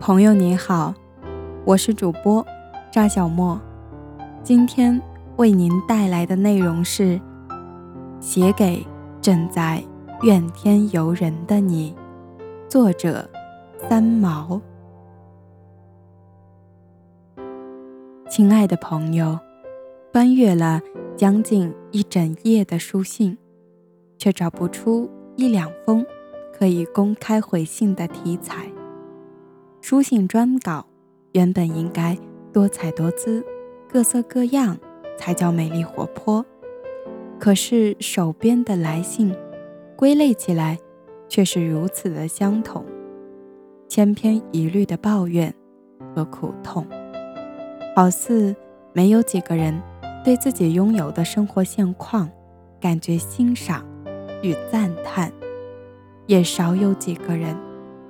[0.00, 0.94] 朋友你好，
[1.64, 2.46] 我是主播
[2.90, 3.60] 扎小莫，
[4.44, 5.00] 今天
[5.36, 7.20] 为您带来的内容是
[8.20, 8.86] 写给
[9.20, 9.82] 正在
[10.22, 11.94] 怨天尤人的你，
[12.68, 13.28] 作者
[13.88, 14.60] 三毛。
[18.30, 19.36] 亲爱的朋友，
[20.12, 20.80] 翻阅了
[21.16, 23.36] 将近一整页的书信，
[24.16, 26.06] 却找不出一两封
[26.56, 28.70] 可以公开回信的题材。
[29.88, 30.84] 书信专稿
[31.32, 32.14] 原本应该
[32.52, 33.42] 多彩多姿、
[33.90, 34.76] 各色各样，
[35.16, 36.44] 才叫美丽活泼。
[37.40, 39.34] 可是手边的来信，
[39.96, 40.78] 归类起来
[41.26, 42.84] 却是如此的相同，
[43.88, 45.54] 千篇一律的抱怨
[46.14, 46.86] 和苦痛，
[47.96, 48.54] 好似
[48.92, 49.80] 没有几个人
[50.22, 52.30] 对自己拥有的生活现况
[52.78, 53.82] 感觉欣赏
[54.42, 55.32] 与赞叹，
[56.26, 57.56] 也少有几个人。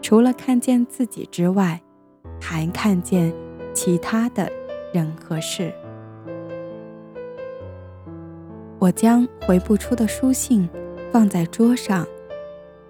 [0.08, 1.78] 除了看见自己之外，
[2.40, 3.30] 还看见
[3.74, 4.50] 其他的
[4.90, 5.70] 人和事。
[8.78, 10.66] 我将回不出的书信
[11.12, 12.06] 放在桌上，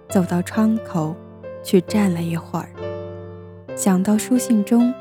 [0.07, 1.13] 走到窗口
[1.61, 2.69] 去站了一会儿，
[3.75, 4.93] 想到书信中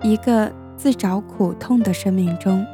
[0.00, 2.64] 一个自找苦痛的生命中，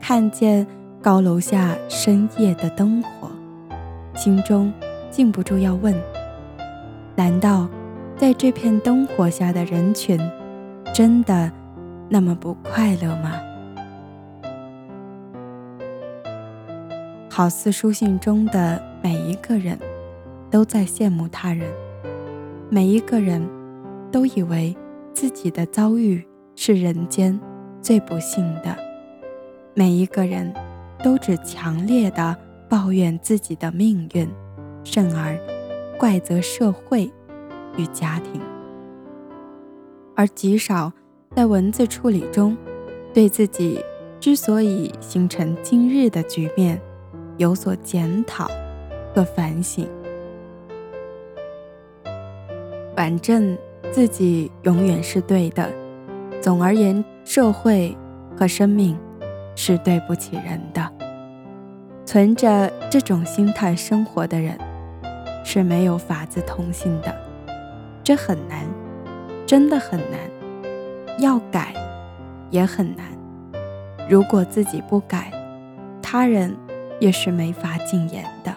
[0.00, 0.66] 看见
[1.00, 3.30] 高楼下深夜的灯火，
[4.16, 4.72] 心中
[5.12, 5.94] 禁不住要问：
[7.14, 7.68] 难道？
[8.18, 10.18] 在这片灯火下的人群，
[10.94, 11.52] 真的
[12.08, 13.34] 那么不快乐吗？
[17.28, 19.78] 好似书信中的每一个人，
[20.50, 21.68] 都在羡慕他人；
[22.70, 23.46] 每一个人
[24.10, 24.74] 都以为
[25.12, 27.38] 自己的遭遇是人间
[27.82, 28.74] 最不幸的；
[29.74, 30.50] 每一个人
[31.02, 32.34] 都只强烈的
[32.66, 34.26] 抱怨自己的命运，
[34.84, 35.38] 甚而
[35.98, 37.12] 怪责社会。
[37.76, 38.40] 与家庭，
[40.14, 40.92] 而极少
[41.34, 42.56] 在文字处理中，
[43.12, 43.84] 对自己
[44.18, 46.80] 之所以形成今日的局面
[47.36, 48.50] 有所检讨
[49.14, 49.88] 和反省。
[52.96, 53.56] 反正
[53.92, 55.70] 自己永远是对的。
[56.40, 57.96] 总而言，社会
[58.36, 58.96] 和生命
[59.54, 60.92] 是对不起人的。
[62.06, 64.56] 存着这种心态生活的人，
[65.44, 67.25] 是没有法子同行的。
[68.06, 68.64] 这很难，
[69.48, 70.20] 真的很难。
[71.18, 71.74] 要改，
[72.50, 73.04] 也很难。
[74.08, 75.32] 如果自己不改，
[76.00, 76.56] 他人
[77.00, 78.54] 也是没法禁言的。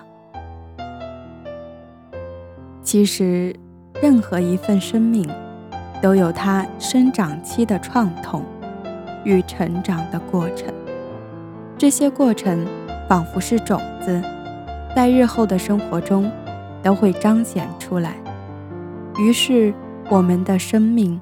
[2.84, 3.52] 其实，
[4.00, 5.28] 任何一份生命，
[6.00, 8.46] 都有它生长期的创痛
[9.24, 10.72] 与成长的过程。
[11.76, 12.68] 这些过程
[13.08, 14.22] 仿佛是种子，
[14.96, 16.32] 在日后的生活中
[16.84, 18.14] 都会彰显出来。
[19.19, 19.74] 于是，
[20.09, 21.19] 我们的生命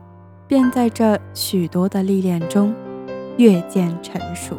[0.48, 2.72] 便在这许多的历练中
[3.38, 4.56] 越渐成熟。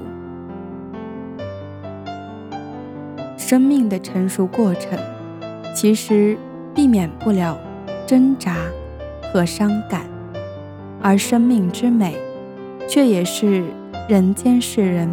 [3.37, 4.99] 生命的成熟过程，
[5.73, 6.37] 其实
[6.75, 7.57] 避免不了
[8.09, 8.57] 挣扎
[9.33, 10.03] 和伤感，
[11.01, 12.17] 而生命之美，
[12.89, 13.63] 却也是
[14.09, 15.09] 人间世人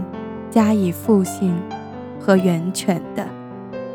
[0.50, 1.56] 加以复兴
[2.20, 3.28] 和源泉的。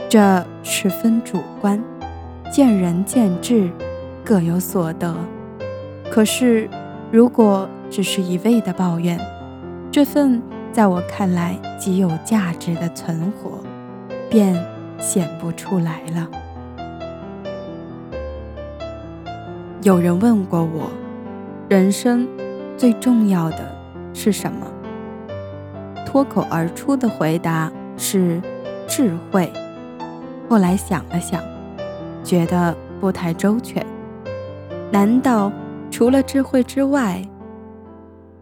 [0.08, 1.82] 这十分主观，
[2.52, 3.69] 见仁见智。
[4.30, 5.12] 各有所得，
[6.08, 6.70] 可是
[7.10, 9.18] 如果只是一味的抱怨，
[9.91, 10.41] 这份
[10.72, 13.58] 在我看来极有价值的存活，
[14.30, 14.54] 便
[15.00, 16.28] 显不出来了。
[19.82, 20.92] 有人问过我，
[21.69, 22.28] 人生
[22.76, 23.58] 最重要的
[24.14, 24.64] 是什么？
[26.06, 28.40] 脱口而出的回答是
[28.86, 29.52] 智慧。
[30.48, 31.42] 后来想了想，
[32.22, 33.84] 觉得不太周全。
[34.92, 35.52] 难道
[35.90, 37.22] 除了智慧之外，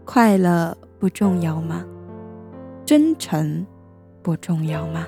[0.04, 1.84] 快乐不重要吗？
[2.86, 3.66] 真诚
[4.22, 5.06] 不重要吗？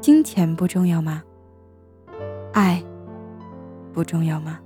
[0.00, 1.22] 金钱不重要吗？
[2.52, 2.80] 爱
[3.92, 4.60] 不重要吗？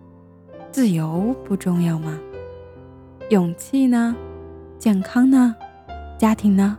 [0.70, 2.18] 自由不重要吗？
[3.30, 4.14] 勇气呢？
[4.78, 5.56] 健康呢？
[6.18, 6.76] 家庭呢？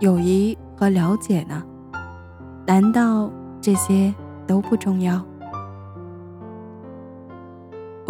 [0.00, 1.62] 友谊和了解呢？
[2.66, 3.30] 难道
[3.60, 4.12] 这些
[4.48, 5.24] 都不重要？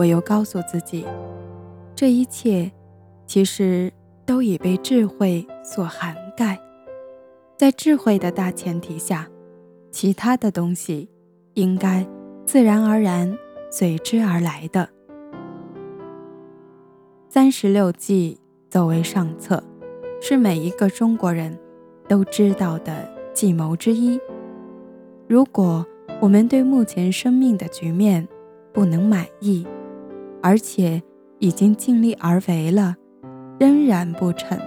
[0.01, 1.05] 我又告诉自己，
[1.95, 2.73] 这一切
[3.27, 3.93] 其实
[4.25, 6.59] 都已被智慧所涵盖。
[7.59, 9.29] 在智慧的大前提下，
[9.91, 11.11] 其他的东西
[11.53, 12.07] 应该
[12.47, 13.37] 自然而然
[13.71, 14.89] 随之而来的。
[17.29, 19.63] 三十六计，走为上策，
[20.23, 21.59] 是每一个中国人
[22.09, 24.19] 都知道的计谋之一。
[25.29, 25.85] 如果
[26.23, 28.27] 我们对目前生命的局面
[28.73, 29.67] 不能满意，
[30.43, 31.03] 而且
[31.39, 32.97] 已经尽力而为了，
[33.59, 34.59] 仍然不成，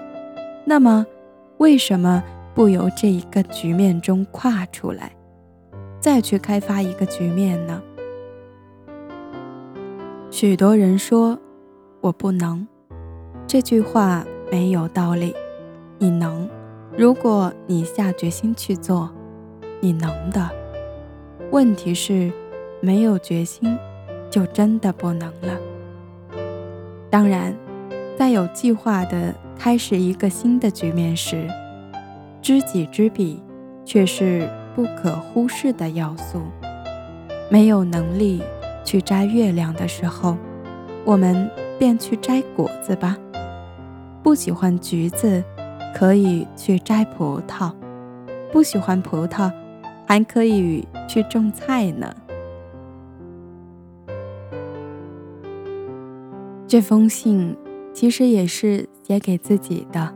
[0.66, 1.06] 那么
[1.58, 2.24] 为什么
[2.54, 5.16] 不由这一个局面中跨出来，
[6.00, 7.82] 再去开发一个局面呢？
[10.30, 11.38] 许多人说
[12.02, 12.68] 我不能，
[13.46, 15.34] 这句话没有道理。
[16.00, 16.50] 你能，
[16.98, 19.10] 如果你下决心去做，
[19.80, 20.50] 你能的。
[21.52, 22.32] 问题是，
[22.82, 23.78] 没有决心，
[24.30, 25.58] 就真的不能了。
[27.14, 27.56] 当然，
[28.18, 31.48] 在有计划的开始一个新的局面时，
[32.42, 33.40] 知己知彼
[33.86, 36.42] 却是不可忽视的要素。
[37.52, 38.42] 没有能力
[38.84, 40.36] 去摘月亮的时候，
[41.06, 43.16] 我们便去摘果子吧。
[44.24, 45.44] 不喜欢橘子，
[45.94, 47.72] 可以去摘葡萄；
[48.52, 49.52] 不喜欢葡萄，
[50.08, 52.12] 还可以去种菜呢。
[56.74, 57.56] 这封信
[57.94, 60.12] 其实也是写给自己的，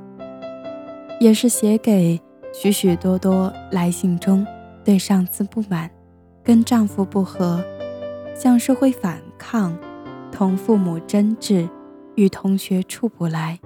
[1.20, 2.20] 也是写给
[2.52, 4.44] 许许多多来信中
[4.84, 5.88] 对上司不满、
[6.44, 7.64] 跟丈夫不和、
[8.36, 9.78] 向社会反抗、
[10.32, 11.70] 同父母争执、
[12.16, 13.60] 与同学处不来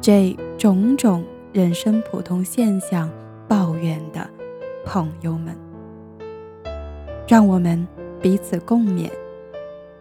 [0.00, 1.22] 这种种
[1.52, 3.08] 人生普通现象
[3.46, 4.28] 抱怨的
[4.84, 5.56] 朋友们，
[7.28, 7.86] 让我们
[8.20, 9.08] 彼此共勉，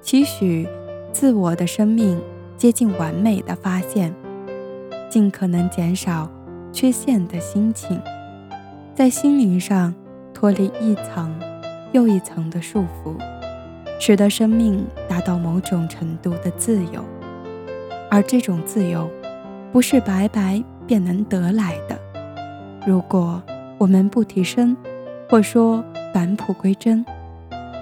[0.01, 0.67] 期许。
[1.11, 2.19] 自我的生命
[2.57, 4.13] 接近完美的发现，
[5.09, 6.29] 尽可能减少
[6.71, 8.01] 缺陷的心情，
[8.95, 9.93] 在心灵上
[10.33, 11.37] 脱离一层
[11.91, 13.15] 又一层的束缚，
[13.99, 17.03] 使得生命达到某种程度的自由。
[18.09, 19.09] 而这种自由，
[19.71, 21.99] 不是白白便能得来的。
[22.85, 23.41] 如果
[23.77, 24.75] 我们不提升，
[25.29, 25.83] 或说
[26.13, 27.05] 返璞归真，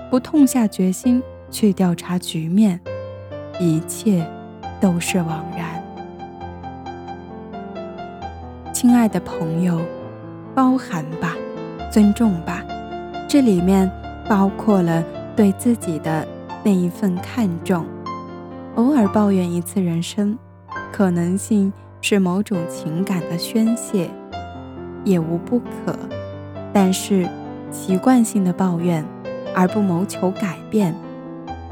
[0.10, 1.22] 不痛下决心
[1.52, 2.80] 去调查局面。
[3.60, 4.26] 一切
[4.80, 5.84] 都是枉然。
[8.74, 9.82] 亲爱的朋友，
[10.56, 11.36] 包涵吧，
[11.92, 12.64] 尊重吧，
[13.28, 13.92] 这里面
[14.30, 15.04] 包括了
[15.36, 16.26] 对自己的
[16.64, 17.86] 那一份看重。
[18.76, 20.38] 偶尔抱怨一次人生，
[20.94, 24.10] 可能性是某种情感的宣泄，
[25.04, 25.94] 也无不可。
[26.72, 27.28] 但是
[27.72, 29.04] 习惯性的抱怨
[29.54, 30.96] 而不谋求改变，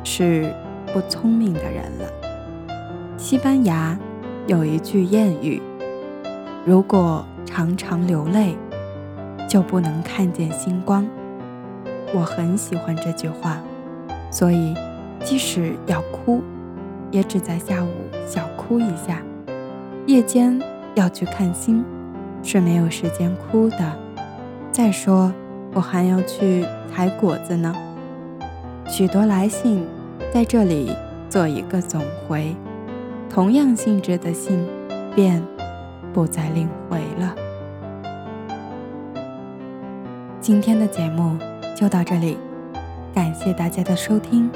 [0.04, 0.54] 是。
[0.98, 2.12] 不聪明的人了。
[3.18, 3.96] 西班牙
[4.48, 5.62] 有一句谚语
[6.66, 8.58] ：“如果常常流泪，
[9.48, 11.06] 就不能看见星光。”
[12.16, 13.62] 我很喜欢这句话，
[14.32, 14.74] 所以
[15.24, 16.42] 即使要哭，
[17.12, 17.90] 也只在下午
[18.26, 19.22] 小哭一下。
[20.08, 20.60] 夜间
[20.96, 21.86] 要去看星，
[22.42, 23.78] 是没有时间哭的。
[24.72, 25.32] 再说，
[25.76, 27.76] 我还要去采果子呢。
[28.88, 29.86] 许多来信。
[30.34, 30.92] 在这里
[31.30, 32.56] 做一个总回，
[33.30, 34.64] 同样性质的信
[35.16, 35.42] 便
[36.14, 37.36] 不再另回了。
[40.40, 41.38] 今天的节目
[41.76, 42.38] 就到这里，
[43.14, 44.50] 感谢大家的收听，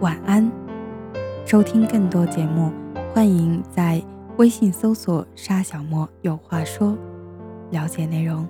[0.00, 0.50] 晚安。
[1.44, 2.70] 收听更多节目，
[3.14, 4.02] 欢迎在
[4.36, 6.96] 微信搜索“沙小莫有话说”，
[7.72, 8.46] 了解内容。